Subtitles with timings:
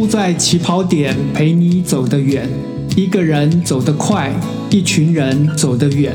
[0.00, 2.48] 输在起跑点，陪你走得远。
[2.96, 4.32] 一个人走得快，
[4.70, 6.14] 一群人走得远。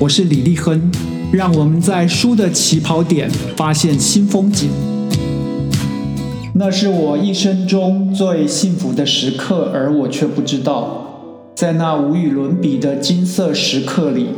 [0.00, 0.90] 我是李立亨，
[1.32, 4.68] 让我们在输的起跑点发现新风景。
[6.54, 14.30] 那是我一生中最幸福的时刻，而我却不知道，在那无与伦比的金色时刻里，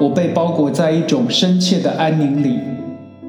[0.00, 2.56] 我被包裹在一种深切的安宁里。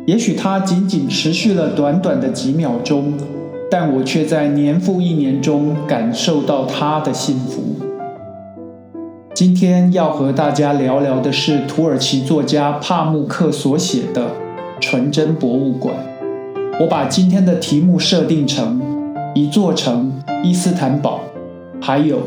[0.07, 3.13] 也许它仅仅持续了短短的几秒钟。
[3.75, 7.63] 但我却在年复一年中感受到他的幸福。
[9.33, 14.25] 今天要和大家聊聊的是土耳其作家帕慕克所写的
[14.79, 15.95] 《纯真博物馆》。
[16.83, 18.79] 我把今天的题目设定成
[19.33, 21.21] 一座城、伊斯坦堡，
[21.81, 22.19] 还有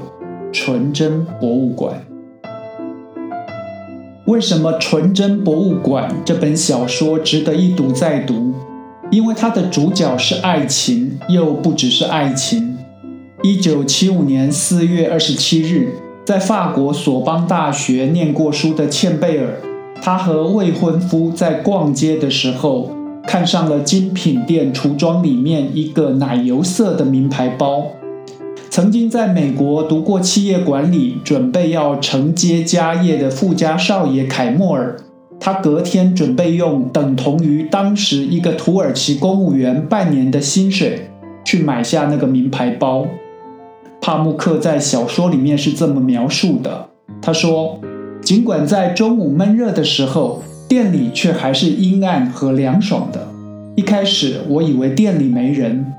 [0.51, 2.05] 纯真博物馆。
[4.27, 8.53] 为什么《纯真博物馆》这本小说值得一读再读？
[9.11, 12.77] 因为它的主角是爱情，又不只是爱情。
[13.43, 15.93] 一九七五年四月二十七日，
[16.25, 19.61] 在法国索邦大学念过书的茜贝尔，
[20.03, 22.91] 她和未婚夫在逛街的时候，
[23.25, 27.87] 看上了精品店橱窗里面一个奶油色的名牌包。
[28.69, 34.97] 曾经在美国读过企业管理，准备要承接家业的富家少爷凯莫尔。
[35.39, 41.09] 他隔天准备用等同于当时一个土耳其公务员半年的薪水
[41.45, 43.07] 去买下那个名牌包。
[44.01, 46.89] 帕慕克在小说里面是这么描述的：
[47.21, 47.81] 他说，
[48.21, 53.29] 尽管在中午闷热的时候，店里却还是阴暗和凉爽的。
[53.77, 55.93] 一开始我以为店里没人，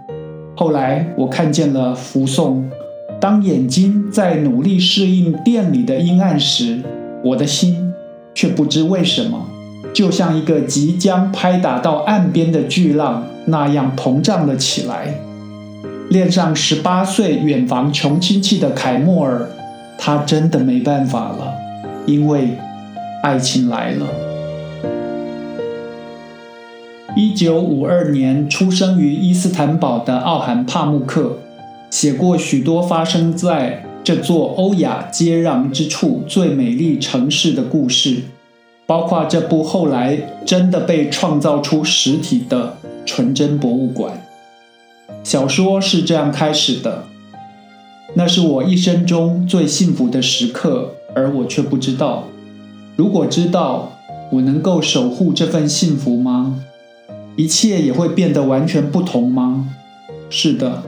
[0.55, 2.69] 后来我看见了福颂。
[3.19, 6.81] 当眼睛在努力适应店里的阴暗时，
[7.23, 7.86] 我的心。
[8.37, 9.47] 却不知为什么，
[9.95, 15.15] 就像一个即将拍打到岸边的巨浪那样膨胀了起来。
[16.11, 19.49] 恋上十八岁远房穷亲戚的凯莫尔，
[19.97, 21.51] 他真的没办法了，
[22.05, 22.49] 因为
[23.23, 24.05] 爱情来了。
[27.15, 31.39] 一九五二年出生于伊斯坦堡的奥罕帕慕克，
[31.89, 33.86] 写过许多发生在。
[34.07, 38.21] 这座欧亚接壤之处最美丽城市的故事，
[38.85, 44.25] 包括这部后来真的被创造出实体的纯真博物馆。
[45.25, 47.03] 小说是这样开始的：
[48.13, 52.23] 那是我一生中最幸福的时刻，而我却不知道。
[52.95, 53.91] 如果知道，
[54.31, 56.63] 我能够守护这份幸福吗？
[57.35, 59.67] 一切也会变得完全不同吗？
[60.29, 60.83] 是的。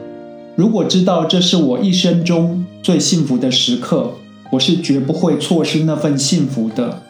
[0.60, 4.12] 如果知道这是我一生中最幸福的时刻，
[4.50, 7.02] 我是绝不会错失那份幸福的。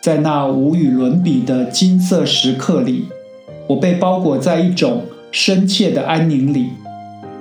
[0.00, 3.06] 在那无与伦比的金色时刻里，
[3.66, 5.02] 我被包裹在一种
[5.32, 6.68] 深切的安宁里。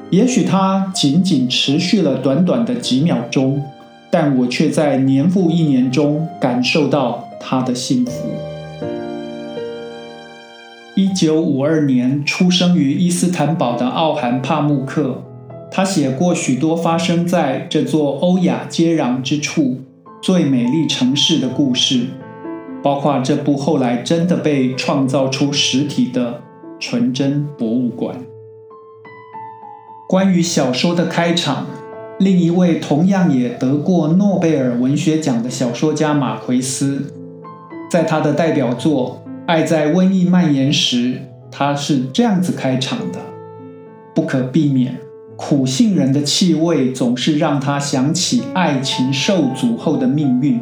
[0.10, 3.62] 也许它仅仅持续了短短的几秒钟，
[4.10, 8.12] 但我却在年复一年中感受到它的幸福。
[10.96, 15.22] 一九五二年出生于伊斯坦堡的奥罕帕慕克。
[15.76, 19.82] 他写过许多发生在这座欧亚接壤之处
[20.22, 22.06] 最美丽城市的故事，
[22.82, 26.40] 包括这部后来真的被创造出实体的
[26.80, 28.16] 纯真博物馆。
[30.08, 31.66] 关于小说的开场，
[32.20, 37.14] 另一位同样也得过诺贝尔文学奖的小说家马奎斯，
[37.92, 41.16] 在他的代表作《爱在瘟疫蔓延时》，
[41.52, 43.20] 他是这样子开场的：
[44.14, 45.05] 不可避免。
[45.38, 50.62] 苦杏仁的气味总是让他想起爱情受阻后的命运。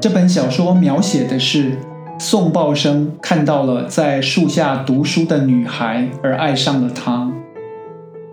[0.00, 1.78] 这本小说描写的是
[2.18, 7.30] 送报生看到了在树下读书的女孩而爱上了她。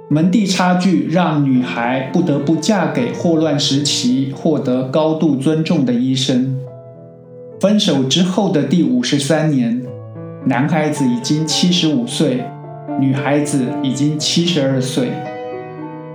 [0.09, 6.57] 门第差距让女孩不得不嫁给霍乱时期获得高度尊重的医生。
[7.59, 9.81] 分手之后的第五十三年，
[10.45, 12.43] 男孩子已经七十五岁。
[12.99, 15.11] 女孩子已经七十二岁，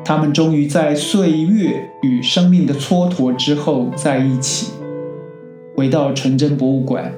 [0.04, 4.72] 他们终于在岁月与生命的蹉跎之后在一起。
[5.76, 7.12] 回到纯真博物馆，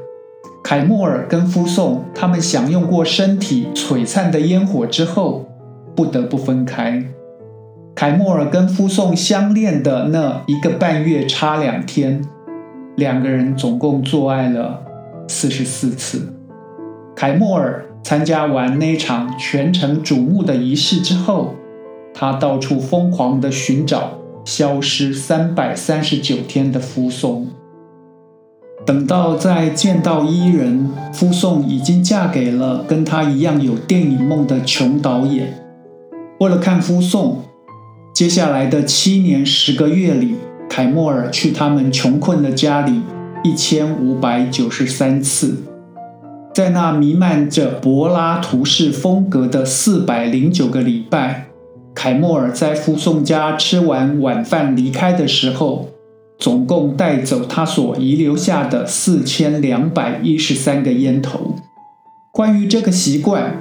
[0.62, 5.46] 凯莫尔跟夫颂他们享用过身体璀璨的烟火之后，
[5.94, 7.02] 不得不分开。
[7.94, 12.22] 凯莫尔跟夫颂相恋的那一个半月差两天，
[12.96, 14.82] 两个人总共做爱了
[15.26, 16.34] 四十四次。
[17.16, 17.86] 凯莫尔。
[18.04, 21.54] 参加完那场全城瞩目的仪式之后，
[22.12, 27.48] 他到处疯狂地寻找消失三百三十九天的夫颂。
[28.84, 35.64] 等到再见到伊人，夫颂已经嫁给了跟他一样有电影梦的穷导演。
[36.40, 37.40] 为了看夫颂，
[38.12, 40.34] 接下来的七年十个月里，
[40.68, 43.00] 凯莫尔去他们穷困的家里
[43.42, 45.56] 一千五百九十三次。
[46.54, 51.48] 在那弥漫着柏拉图式风格的四百零九个礼拜，
[51.92, 55.88] 凯莫尔在夫送家吃完晚饭离开的时候，
[56.38, 61.56] 总共带走他所遗留下的四千两百一十三个烟头。
[62.30, 63.60] 关于这个习惯，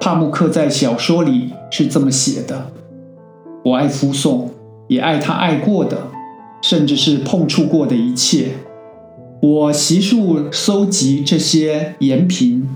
[0.00, 2.70] 帕慕克在小说里是这么写的
[3.66, 4.50] ：“我爱夫送，
[4.88, 5.98] 也爱他爱过的，
[6.62, 8.52] 甚至是碰触过的一切。”
[9.46, 12.66] 我悉数搜集这些盐瓶、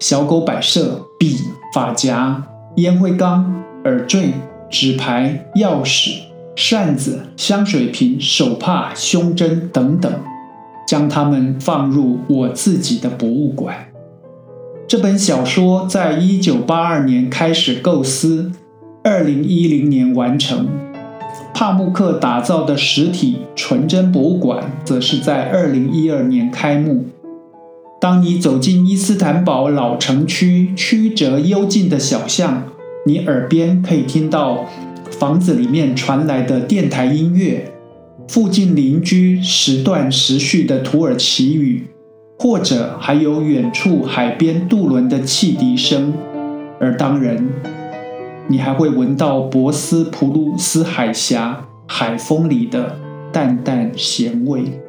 [0.00, 1.36] 小狗摆设、笔、
[1.74, 2.42] 发夹、
[2.76, 4.32] 烟灰缸、耳坠、
[4.70, 6.20] 纸牌、钥匙、
[6.56, 10.10] 扇子、香水瓶、手帕、胸针等等，
[10.88, 13.88] 将它们放入我自己的博物馆。
[14.88, 18.50] 这本小说在一九八二年开始构思，
[19.02, 20.93] 二零一零年完成。
[21.54, 27.04] 帕慕克打造的实体纯真博物馆，则是在二零一二年开幕。
[28.00, 32.64] 当你走进伊斯坦堡老城区曲折幽静的小巷，
[33.06, 34.66] 你耳边可以听到
[35.12, 37.72] 房子里面传来的电台音乐，
[38.26, 41.86] 附近邻居时断时续的土耳其语，
[42.36, 46.12] 或者还有远处海边渡轮的汽笛声，
[46.80, 47.46] 而当然。
[48.46, 52.96] 你还会闻到博斯普鲁斯海峡海风里的
[53.32, 54.80] 淡淡咸味。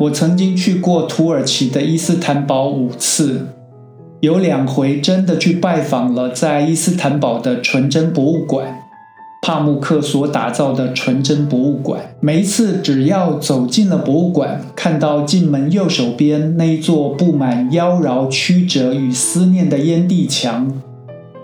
[0.00, 3.48] 我曾经去过土耳其的伊斯坦堡五次，
[4.20, 8.75] 有两回真的去拜访了在伊斯坦堡的纯真博物馆。
[9.46, 20.68] 帕慕克所打造的纯真博物馆，每一次只要走进了博物馆，看到进门右手边那一座布满妖娆曲折与思念的烟蒂墙，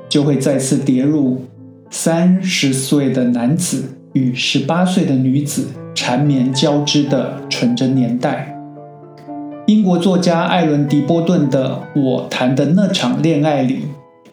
[0.09, 1.43] 就会再次跌入
[1.91, 3.85] 三十岁的男子
[4.15, 8.53] 与十八岁的女子缠绵交织的纯真年代。
[9.69, 13.83] 英国作家艾伦·迪波顿的《我谈的那场恋爱》里。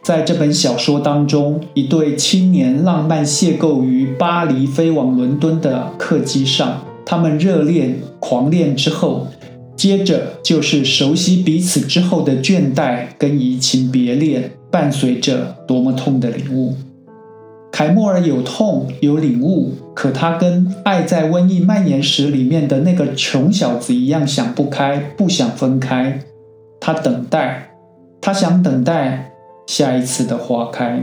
[0.10, 9.28] 在这本小说当中，一对青年浪漫邂逅于巴黎飞往伦敦的客机上，他们热恋狂恋之后，
[9.76, 16.74] 接着就是熟悉彼此之后的倦怠跟移情别恋，伴随着多么痛的领悟。
[17.72, 26.22] 凯莫尔有痛有领悟，可他跟《爱在瘟疫蔓延时》里面的那个穷小子一样，想不开，不想分开。
[26.80, 27.70] 他等待，
[28.20, 29.28] 他想等待。
[29.70, 31.00] 下一次的花开。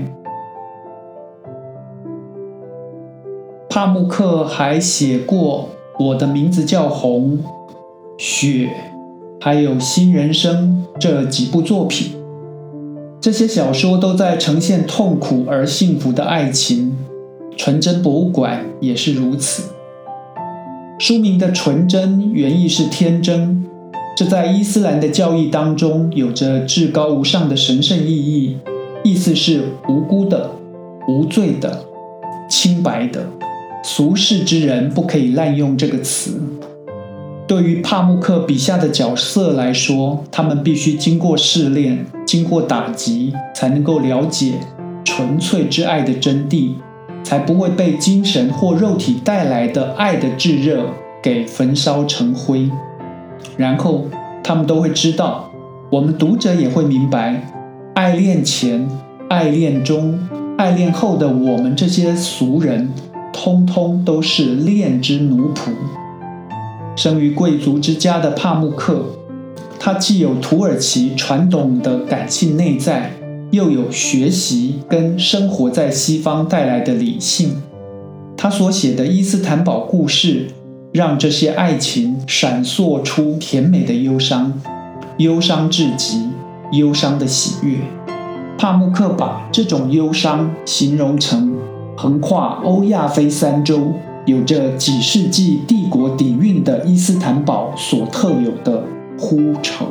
[3.68, 5.68] 帕慕克还写过
[6.04, 7.38] 《我的名字叫红》
[8.18, 8.66] 《雪》，
[9.40, 12.16] 还有《新人生》这几部作品。
[13.20, 16.98] 这些小说都在呈现痛苦而幸福的爱情。
[17.56, 19.70] 纯真博物馆也是如此。
[20.98, 23.64] 书名的“纯真”原意是天真。
[24.16, 28.56] 这在伊斯兰的教义当中有着至高无上的神圣意义，
[29.04, 29.60] 意思是
[29.90, 30.52] 无辜的、
[31.06, 31.84] 无罪的、
[32.48, 33.26] 清白的。
[33.84, 36.40] 俗世之人不可以滥用这个词。
[37.46, 44.54] 对于帕慕克笔下的角色来说，他们必须经过试炼、经过打击，才能够了解
[45.04, 46.70] 纯粹之爱的真谛，
[47.22, 50.86] 才不会被精神或肉体带来的爱的炙热
[51.22, 52.70] 给焚烧成灰。
[53.56, 54.06] 然后
[54.42, 55.50] 他们都会知道，
[55.90, 57.52] 我们读者也会明白，
[57.94, 58.88] 爱恋前、
[59.28, 60.18] 爱恋中、
[60.58, 62.90] 爱恋后的我们这些俗人，
[63.32, 65.70] 通通都是恋之奴仆。
[66.96, 69.04] 生于贵族之家的帕慕克，
[69.78, 73.12] 他既有土耳其传统的感性内在，
[73.50, 77.62] 又有学习跟生活在西方带来的理性。
[78.36, 80.48] 他所写的伊斯坦堡故事。
[80.96, 84.50] 让这些爱情闪烁出甜美的忧伤，
[85.18, 86.30] 忧伤至极，
[86.72, 87.76] 忧伤的喜悦。
[88.56, 91.54] 帕慕克把这种忧伤形容成
[91.98, 93.92] 横跨欧亚非三洲、
[94.24, 98.82] 有着几世纪帝国底蕴的伊斯坦堡所特有的
[99.18, 99.88] 呼愁。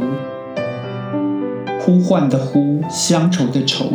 [1.80, 3.86] 呼唤的呼，乡愁的愁。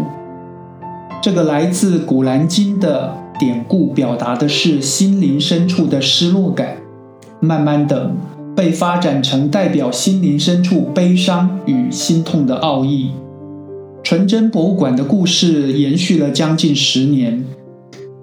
[1.21, 6.77] 这个来自《古兰经》的典故，表达的是心灵深处的失落感。
[7.41, 8.11] 慢慢的
[8.55, 13.11] 被发展成代表心灵深处悲伤与心痛的奥义。
[14.03, 17.45] 纯真博物馆的故事延续了将近十年，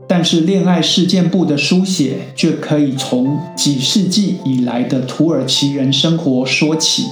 [0.07, 7.05] 但是恋爱事件簿的书写却可以从几世纪以来的土耳其人生活说起。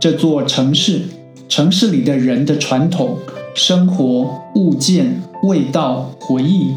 [0.00, 1.02] 这座城市，
[1.48, 3.16] 城市里的人的传统，
[3.54, 6.72] 生活、物件、味道、回忆，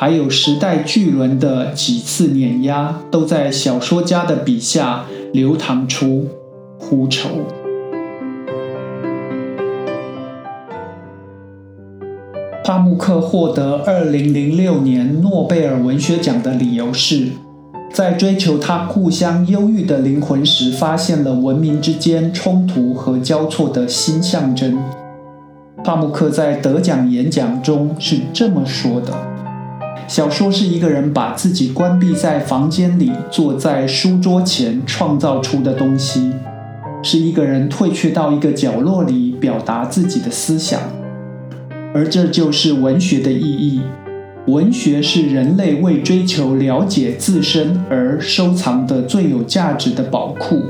[0.00, 6.26] 还有时代巨轮的几次碾压，都在小说家的笔下流淌出
[6.78, 7.28] 呼愁。
[12.64, 17.26] 帕慕克获得2006年诺贝尔文学奖的理由是，
[17.92, 24.78] 在追求他故乡忧郁的灵魂时，发现了文明之间冲突和交错的新象征。
[25.84, 29.12] 帕慕克在得奖演讲中是这么说的
[30.10, 36.32] ：“小说是一个人把自己关闭在房间里，坐在书桌前创造出的东西，
[37.00, 40.80] 是一个人退却到一个角落里表达自己的思想。
[41.94, 43.82] 而这就是文学的意义。
[44.46, 50.60] 文学是人类为追求了解自身而收藏的最有价值的宝库。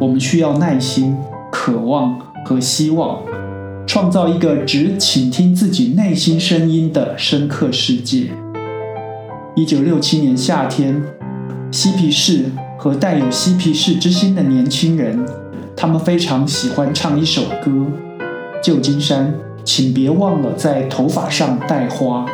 [0.00, 1.16] 我们需要耐心、
[1.52, 3.20] 渴望和希望。”
[3.86, 8.30] 创造一个只倾听自己内心声音的深刻世界。
[9.58, 11.02] 一九六七年夏天，
[11.72, 12.44] 嬉皮士
[12.76, 15.18] 和带有嬉皮士之心的年轻人，
[15.74, 17.86] 他们非常喜欢唱一首歌
[18.62, 19.32] ：“旧金山，
[19.64, 22.26] 请别忘了在头发上戴花。”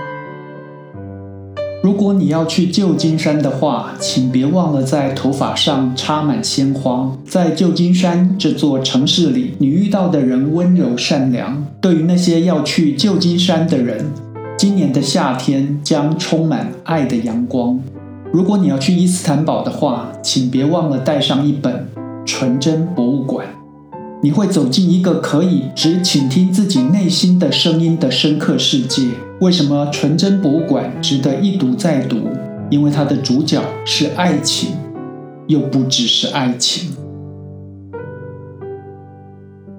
[1.84, 7.16] 如果你要去旧金山的话，请别忘了在头发上插满鲜花。
[7.24, 11.64] 在旧金山这座城市里，你遇到的人温柔善良。
[11.80, 14.06] 对于那些要去旧金山的人，
[14.62, 17.80] 今年的夏天将充满爱的阳光。
[18.32, 21.74] 如果你要去伊斯坦堡的话，请别忘了带上一本
[22.24, 23.44] 《纯真博物馆》。
[24.22, 29.08] 你会走进一个可以只倾听自己内心的声音的深刻世界。
[29.40, 32.18] 为什么纯真博物馆值得一读再读？
[32.70, 34.76] 因为它的主角是爱情，
[35.48, 36.92] 又不只是爱情。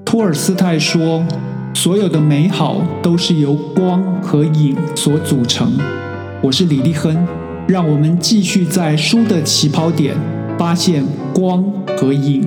[0.03, 1.23] 托尔斯泰说
[1.73, 5.71] ：“所有的美好都是由光和影所组成。”
[6.41, 7.25] 我是李立亨，
[7.67, 10.15] 让我们继续在书的起跑点
[10.57, 11.03] 发现
[11.33, 11.63] 光
[11.97, 12.43] 和影。